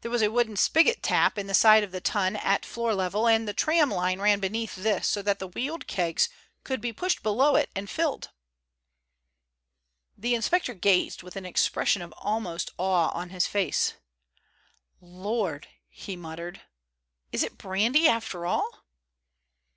There 0.00 0.10
was 0.10 0.22
a 0.22 0.30
wooden 0.32 0.56
spigot 0.56 1.04
tap 1.04 1.38
in 1.38 1.46
the 1.46 1.54
side 1.54 1.84
of 1.84 1.92
the 1.92 2.00
tun 2.00 2.34
at 2.34 2.66
floor 2.66 2.96
level, 2.96 3.28
and 3.28 3.46
the 3.46 3.54
tramline 3.54 4.20
ran 4.20 4.40
beneath 4.40 4.74
this 4.74 5.06
so 5.06 5.22
that 5.22 5.38
the 5.38 5.46
wheeled 5.46 5.86
kegs 5.86 6.28
could 6.64 6.80
be 6.80 6.92
pushed 6.92 7.22
below 7.22 7.54
it 7.54 7.70
and 7.76 7.88
filled. 7.88 8.30
The 10.18 10.34
inspector 10.34 10.74
gazed 10.74 11.22
with 11.22 11.36
an 11.36 11.46
expression 11.46 12.02
of 12.02 12.10
almost 12.18 12.72
awe 12.76 13.10
on 13.10 13.30
his 13.30 13.46
face. 13.46 13.94
"Lord!" 15.00 15.68
he 15.88 16.16
muttered. 16.16 16.62
"Is 17.30 17.44
it 17.44 17.56
brandy 17.56 18.08
after 18.08 18.44
all?" 18.44 18.84